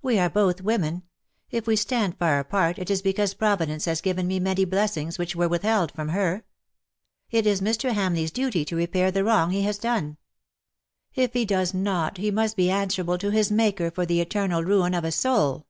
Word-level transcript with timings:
"We 0.00 0.18
are 0.18 0.30
both 0.30 0.62
women. 0.62 1.02
If 1.50 1.66
we 1.66 1.76
stand 1.76 2.16
far 2.16 2.38
apart 2.38 2.78
it 2.78 2.88
is 2.90 3.02
because 3.02 3.34
Providence 3.34 3.84
has 3.84 4.00
given 4.00 4.26
me 4.26 4.40
many 4.40 4.64
blessings 4.64 5.18
which 5.18 5.36
were 5.36 5.50
withheld 5.50 5.92
from 5.92 6.08
her. 6.08 6.44
It 7.30 7.46
is 7.46 7.60
Mr. 7.60 7.92
Hamleigh's 7.92 8.30
duty 8.30 8.64
to 8.64 8.74
repair 8.76 9.10
the 9.10 9.22
wrong 9.22 9.50
he 9.50 9.64
has 9.64 9.76
AND 9.80 9.82
JOY 9.82 9.88
A 9.88 9.92
VANE 9.92 10.04
THAT 10.06 10.32
VEERS." 10.32 11.16
39 11.18 11.24
done. 11.24 11.24
If 11.24 11.32
he 11.34 11.44
does 11.44 11.74
not 11.74 12.16
he 12.16 12.30
must 12.30 12.56
be 12.56 12.70
answerable 12.70 13.18
to 13.18 13.30
his 13.30 13.52
Maker 13.52 13.90
for 13.90 14.06
the 14.06 14.20
eternal 14.22 14.64
ruin 14.64 14.94
of 14.94 15.04
a 15.04 15.12
soul. 15.12 15.66